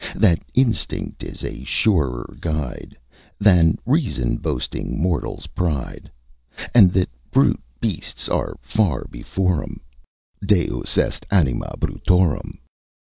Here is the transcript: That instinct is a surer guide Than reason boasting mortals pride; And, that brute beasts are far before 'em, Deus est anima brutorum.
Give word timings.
That 0.15 0.41
instinct 0.55 1.21
is 1.21 1.43
a 1.43 1.63
surer 1.63 2.35
guide 2.41 2.97
Than 3.37 3.77
reason 3.85 4.37
boasting 4.37 4.99
mortals 4.99 5.45
pride; 5.45 6.11
And, 6.73 6.91
that 6.93 7.11
brute 7.29 7.61
beasts 7.79 8.27
are 8.27 8.55
far 8.63 9.05
before 9.11 9.61
'em, 9.61 9.79
Deus 10.43 10.97
est 10.97 11.27
anima 11.29 11.75
brutorum. 11.77 12.57